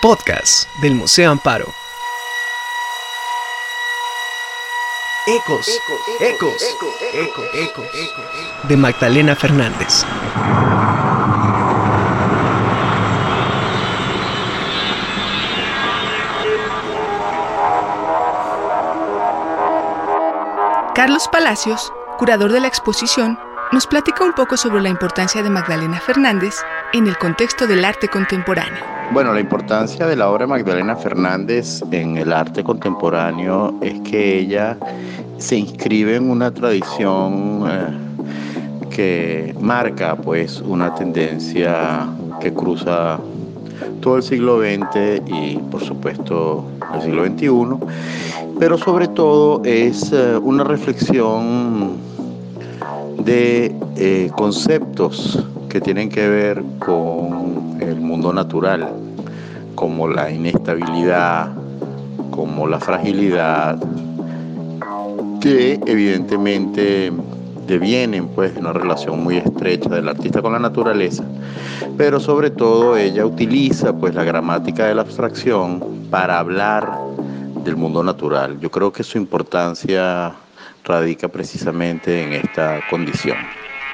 [0.00, 1.66] podcast del Museo Amparo.
[5.26, 5.68] Ecos,
[6.20, 6.62] ecos,
[7.12, 7.86] ecos, ecos,
[8.68, 10.04] de Magdalena Fernández.
[20.94, 23.38] Carlos Palacios, curador de la exposición,
[23.72, 26.56] nos platica un poco sobre la importancia de Magdalena Fernández
[26.92, 28.97] en el contexto del arte contemporáneo.
[29.10, 34.38] Bueno, la importancia de la obra de Magdalena Fernández en el arte contemporáneo es que
[34.38, 34.76] ella
[35.38, 42.06] se inscribe en una tradición eh, que marca pues una tendencia
[42.38, 43.18] que cruza
[44.02, 47.86] todo el siglo XX y por supuesto el siglo XXI,
[48.58, 51.96] pero sobre todo es eh, una reflexión
[53.24, 57.37] de eh, conceptos que tienen que ver con
[57.98, 58.88] el mundo natural,
[59.74, 61.50] como la inestabilidad,
[62.30, 63.76] como la fragilidad,
[65.40, 67.12] que evidentemente
[67.66, 71.24] devienen pues de una relación muy estrecha del artista con la naturaleza,
[71.96, 76.96] pero sobre todo ella utiliza pues la gramática de la abstracción para hablar
[77.64, 78.60] del mundo natural.
[78.60, 80.32] Yo creo que su importancia
[80.84, 83.36] radica precisamente en esta condición.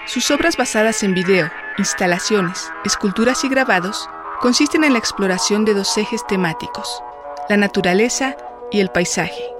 [0.07, 4.09] Sus obras basadas en video, instalaciones, esculturas y grabados
[4.41, 7.03] consisten en la exploración de dos ejes temáticos,
[7.49, 8.37] la naturaleza
[8.71, 9.51] y el paisaje,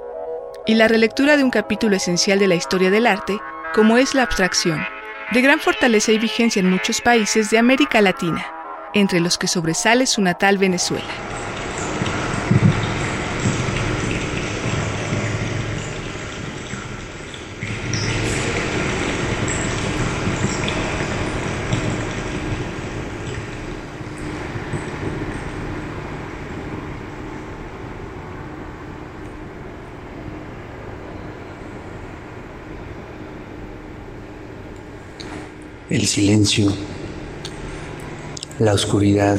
[0.67, 3.39] y la relectura de un capítulo esencial de la historia del arte,
[3.75, 4.85] como es la abstracción,
[5.33, 8.47] de gran fortaleza y vigencia en muchos países de América Latina,
[8.95, 11.34] entre los que sobresale su natal Venezuela.
[36.15, 36.73] Silencio,
[38.61, 39.37] la oscuridad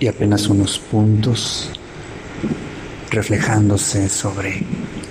[0.00, 1.68] y apenas unos puntos
[3.10, 4.62] reflejándose sobre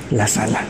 [0.10, 0.66] la sala.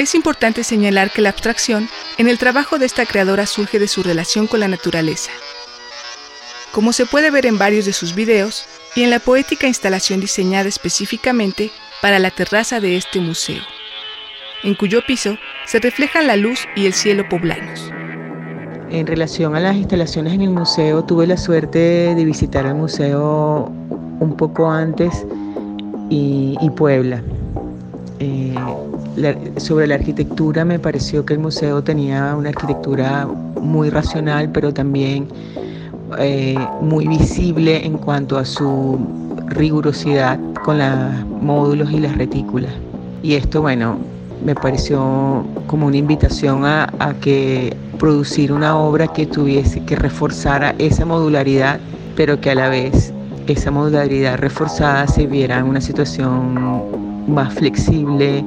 [0.00, 4.02] Es importante señalar que la abstracción en el trabajo de esta creadora surge de su
[4.02, 5.30] relación con la naturaleza.
[6.72, 8.64] Como se puede ver en varios de sus videos
[8.96, 13.60] y en la poética instalación diseñada específicamente para la terraza de este museo,
[14.62, 17.92] en cuyo piso se reflejan la luz y el cielo poblanos.
[18.88, 23.66] En relación a las instalaciones en el museo, tuve la suerte de visitar el museo
[24.20, 25.26] un poco antes
[26.08, 27.22] y, Puebla.
[28.18, 28.54] Eh,
[29.56, 33.26] sobre la arquitectura me pareció que el museo tenía una arquitectura
[33.60, 35.28] muy racional, pero también
[36.18, 38.98] eh, muy visible en cuanto a su
[39.46, 42.72] rigurosidad con los módulos y las retículas.
[43.22, 43.98] Y esto, bueno,
[44.44, 46.88] me pareció como una invitación a,
[47.20, 51.78] que producir una obra que tuviese, que reforzara esa modularidad,
[52.16, 53.12] pero que a la vez
[53.46, 56.54] esa modularidad reforzada se viera en una situación
[57.28, 58.44] más flexible,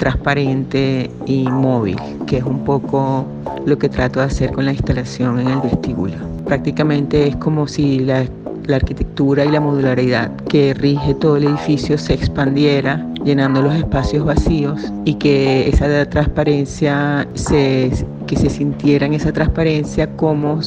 [0.00, 3.26] transparente y móvil, que es un poco
[3.66, 6.14] lo que trato de hacer con la instalación en el vestíbulo.
[6.46, 8.24] Prácticamente es como si la,
[8.72, 14.92] arquitectura y la modularidad que rige todo el edificio se expandiera llenando los espacios vacíos
[15.04, 17.90] y que esa transparencia se,
[18.28, 20.60] que se sintiera en esa transparencia como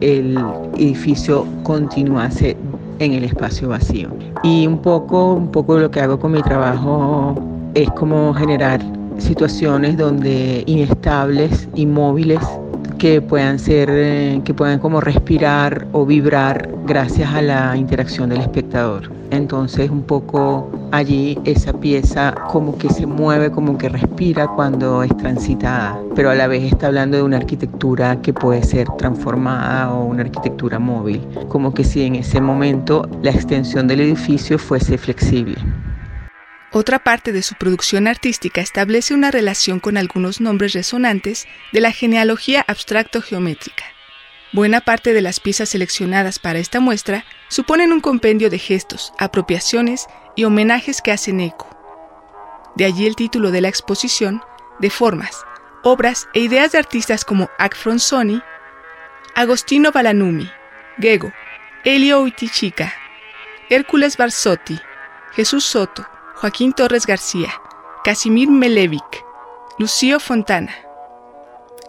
[0.00, 0.38] el
[0.78, 2.56] edificio continuase
[2.98, 4.08] en el espacio vacío.
[4.42, 7.34] Y un poco, un poco lo que hago con mi trabajo
[7.74, 8.80] es como generar
[9.18, 12.40] situaciones donde inestables, inmóviles,
[13.00, 18.42] que puedan ser, eh, que puedan como respirar o vibrar gracias a la interacción del
[18.42, 19.10] espectador.
[19.30, 25.16] Entonces un poco allí esa pieza como que se mueve, como que respira cuando es
[25.16, 30.04] transitada, pero a la vez está hablando de una arquitectura que puede ser transformada o
[30.04, 35.56] una arquitectura móvil, como que si en ese momento la extensión del edificio fuese flexible.
[36.72, 41.90] Otra parte de su producción artística establece una relación con algunos nombres resonantes de la
[41.90, 43.84] genealogía abstracto-geométrica.
[44.52, 50.06] Buena parte de las piezas seleccionadas para esta muestra suponen un compendio de gestos, apropiaciones
[50.36, 51.68] y homenajes que hacen eco.
[52.76, 54.40] De allí el título de la exposición,
[54.78, 55.44] de formas,
[55.82, 58.42] obras e ideas de artistas como Ac Fronsoni,
[59.34, 60.48] Agostino Balanumi,
[60.98, 61.32] Gego,
[61.84, 62.92] Elio Uitichica,
[63.70, 64.78] Hércules Barsotti,
[65.32, 66.06] Jesús Soto,
[66.40, 67.50] Joaquín Torres García,
[68.02, 69.26] Casimir Melevic,
[69.78, 70.72] Lucio Fontana,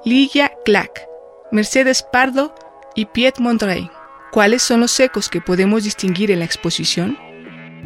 [0.04, 1.08] Ligia Clack,
[1.54, 2.54] Mercedes Pardo
[2.94, 3.90] y Piet Mondrey.
[4.34, 7.18] ¿Cuáles son los ecos que podemos distinguir en la exposición?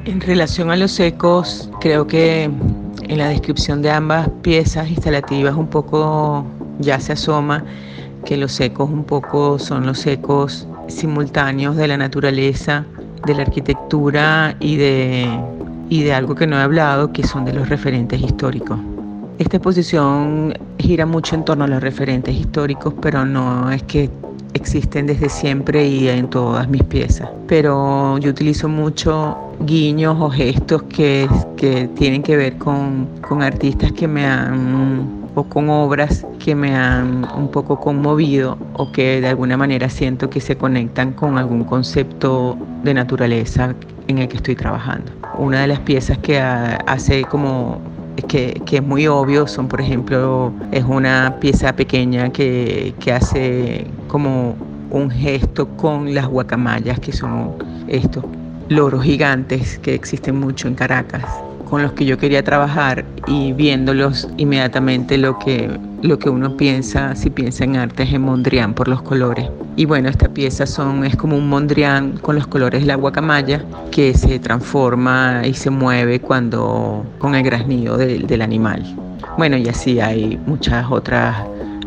[0.05, 5.67] En relación a los ecos, creo que en la descripción de ambas piezas instalativas un
[5.67, 6.47] poco
[6.79, 7.63] ya se asoma
[8.25, 12.87] que los ecos un poco son los ecos simultáneos de la naturaleza,
[13.23, 15.54] de la arquitectura y de
[15.89, 18.77] y de algo que no he hablado, que son de los referentes históricos.
[19.37, 24.09] Esta exposición gira mucho en torno a los referentes históricos, pero no es que
[24.53, 27.29] existen desde siempre y en todas mis piezas.
[27.47, 31.27] Pero yo utilizo mucho guiños o gestos que,
[31.57, 36.75] que tienen que ver con, con artistas que me han o con obras que me
[36.75, 41.65] han un poco conmovido o que de alguna manera siento que se conectan con algún
[41.65, 43.75] concepto de naturaleza
[44.07, 45.11] en el que estoy trabajando.
[45.37, 47.81] Una de las piezas que hace como
[48.27, 53.87] que, que, es muy obvio son, por ejemplo, es una pieza pequeña que, que hace
[54.07, 54.55] como
[54.89, 57.55] un gesto con las guacamayas, que son
[57.87, 58.23] estos
[58.69, 64.27] loros gigantes que existen mucho en Caracas con los que yo quería trabajar y viéndolos
[64.37, 68.87] inmediatamente lo que, lo que uno piensa, si piensa en arte, es en Mondrian por
[68.87, 69.49] los colores.
[69.75, 73.63] Y bueno, esta pieza son, es como un Mondrian con los colores de la guacamaya
[73.91, 78.83] que se transforma y se mueve cuando con el graznido del animal.
[79.37, 81.35] Bueno, y así hay muchas otras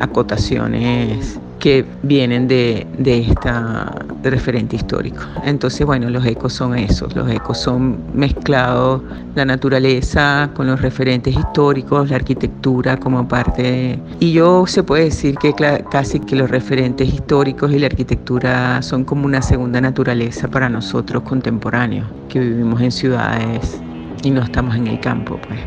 [0.01, 5.23] acotaciones que vienen de, de esta referente histórico.
[5.45, 9.03] Entonces, bueno, los ecos son esos, los ecos son mezclados
[9.35, 15.37] la naturaleza con los referentes históricos, la arquitectura como parte Y yo se puede decir
[15.37, 15.55] que
[15.91, 21.23] casi que los referentes históricos y la arquitectura son como una segunda naturaleza para nosotros
[21.23, 23.81] contemporáneos, que vivimos en ciudades
[24.23, 25.61] y no estamos en el campo, pues.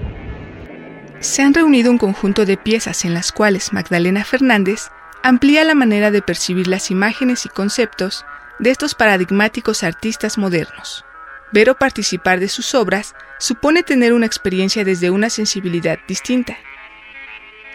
[1.20, 4.90] Se han reunido un conjunto de piezas en las cuales Magdalena Fernández
[5.24, 8.26] amplía la manera de percibir las imágenes y conceptos
[8.60, 11.06] de estos paradigmáticos artistas modernos.
[11.52, 16.58] Ver o participar de sus obras supone tener una experiencia desde una sensibilidad distinta.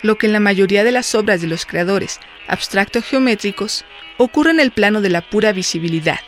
[0.02, 3.84] Lo que en la mayoría de las obras de los creadores abstracto-geométricos
[4.18, 6.20] ocurre en el plano de la pura visibilidad.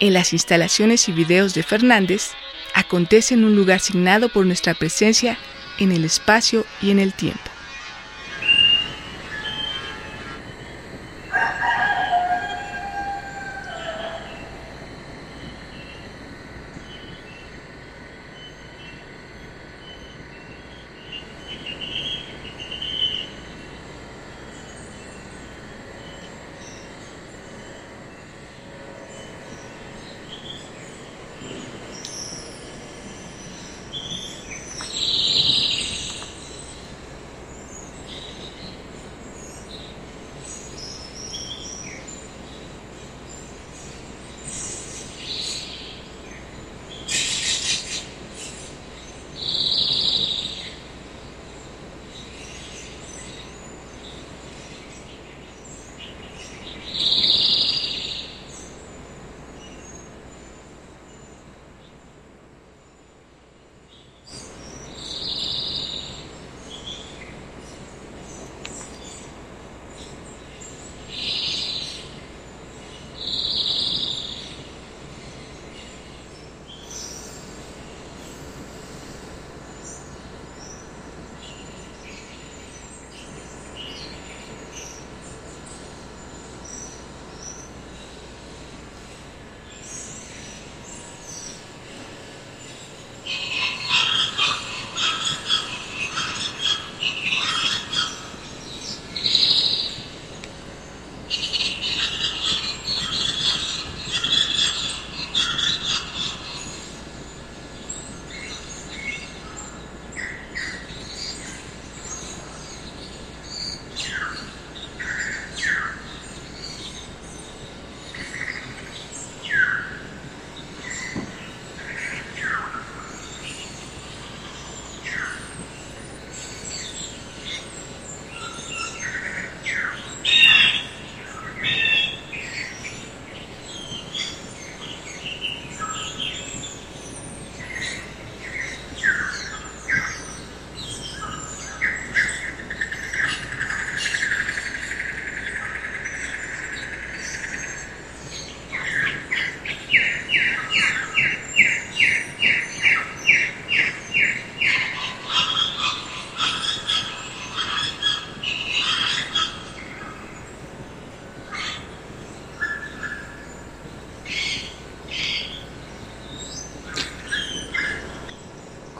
[0.00, 2.30] En las instalaciones y videos de Fernández,
[2.74, 5.36] acontece en un lugar signado por nuestra presencia
[5.78, 7.50] en el espacio y en el tiempo.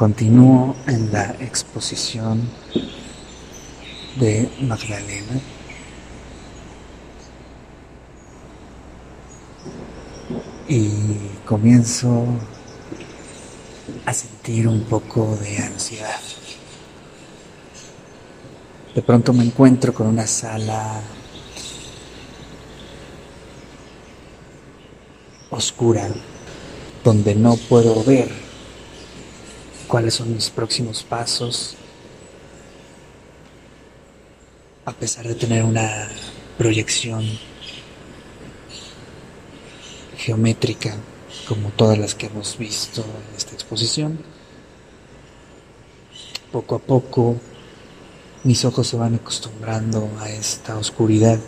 [0.01, 2.41] Continúo en la exposición
[4.19, 5.39] de Magdalena.
[10.67, 12.25] Y comienzo
[14.07, 16.21] a sentir un poco de ansiedad.
[18.95, 21.03] De pronto me encuentro con una sala
[25.51, 26.09] oscura
[27.05, 28.50] donde no puedo ver
[29.91, 31.75] cuáles son mis próximos pasos,
[34.85, 36.09] a pesar de tener una
[36.57, 37.27] proyección
[40.17, 40.95] geométrica
[41.49, 44.21] como todas las que hemos visto en esta exposición.
[46.53, 47.37] Poco a poco
[48.45, 51.41] mis ojos se van acostumbrando a esta oscuridad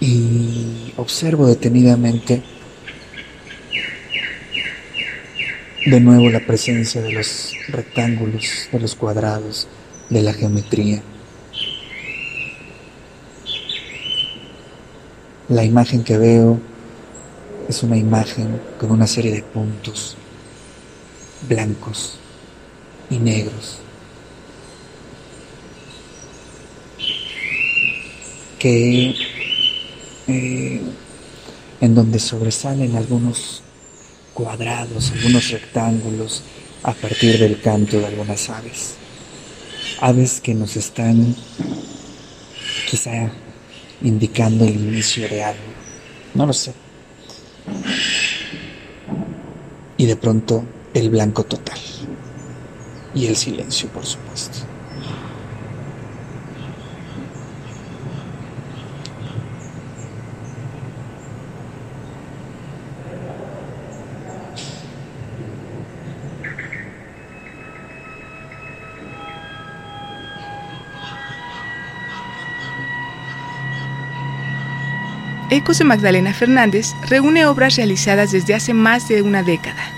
[0.00, 2.42] y observo detenidamente
[5.86, 9.68] de nuevo la presencia de los rectángulos, de los cuadrados,
[10.10, 11.00] de la geometría.
[15.48, 16.58] La imagen que veo
[17.68, 20.16] es una imagen con una serie de puntos
[21.48, 22.18] blancos
[23.08, 23.78] y negros
[28.58, 29.14] que
[30.26, 30.80] eh,
[31.80, 33.62] en donde sobresalen algunos
[34.36, 36.42] cuadrados, algunos rectángulos
[36.82, 38.96] a partir del canto de algunas aves.
[40.00, 41.34] Aves que nos están
[42.88, 43.30] quizá
[44.02, 45.72] indicando el inicio de algo.
[46.34, 46.74] No lo sé.
[49.96, 50.62] Y de pronto
[50.92, 51.78] el blanco total.
[53.14, 54.65] Y el silencio, por supuesto.
[75.56, 79.90] Ecos de Magdalena Fernández reúne obras realizadas desde hace más de una década.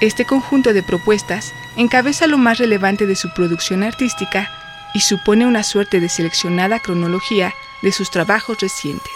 [0.00, 4.50] Este conjunto de propuestas encabeza lo más relevante de su producción artística
[4.92, 9.12] y supone una suerte de seleccionada cronología de sus trabajos recientes.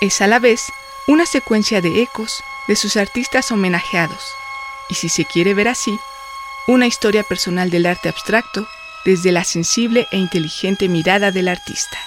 [0.00, 0.72] Es a la vez
[1.08, 4.32] una secuencia de ecos de sus artistas homenajeados,
[4.88, 5.98] y si se quiere ver así,
[6.68, 8.68] una historia personal del arte abstracto
[9.04, 11.98] desde la sensible e inteligente mirada del artista.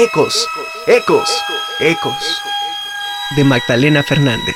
[0.00, 0.48] Ecos,
[0.86, 1.28] ecos,
[1.80, 2.40] ecos.
[3.34, 4.54] De Magdalena Fernández.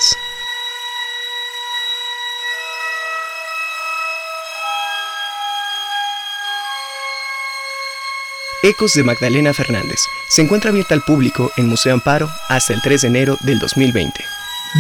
[8.63, 9.99] Ecos de Magdalena Fernández.
[10.29, 14.25] Se encuentra abierta al público en Museo Amparo hasta el 3 de enero del 2020.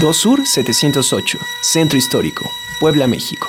[0.00, 3.48] 2 Sur 708, Centro Histórico, Puebla, México.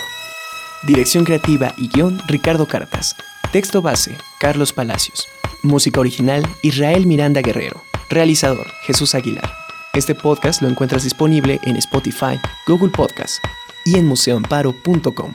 [0.81, 3.15] Dirección creativa y guion Ricardo Cartas.
[3.51, 5.27] Texto base Carlos Palacios.
[5.63, 7.81] Música original Israel Miranda Guerrero.
[8.09, 9.49] Realizador Jesús Aguilar.
[9.93, 13.41] Este podcast lo encuentras disponible en Spotify, Google Podcast
[13.85, 15.33] y en museoamparo.com.